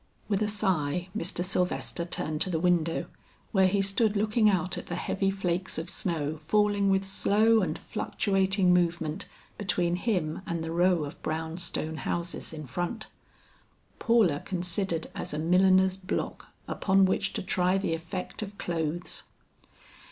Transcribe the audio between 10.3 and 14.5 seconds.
and the row of brown stone houses in front. Paula